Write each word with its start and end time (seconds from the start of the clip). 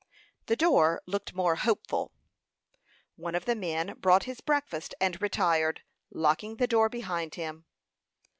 The 0.47 0.55
door 0.55 0.99
looked 1.05 1.35
more 1.35 1.57
hopeful. 1.57 2.11
One 3.17 3.35
of 3.35 3.45
the 3.45 3.53
men 3.53 3.93
brought 3.99 4.23
his 4.23 4.41
breakfast, 4.41 4.95
and 4.99 5.21
retired, 5.21 5.83
locking 6.09 6.55
the 6.55 6.65
door 6.65 6.89
behind 6.89 7.35
him. 7.35 7.65